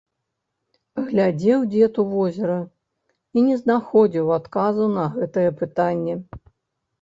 [1.09, 2.55] Глядзеў дзед у возера
[3.37, 6.15] і не знаходзіў адказу на гэтае пытанне.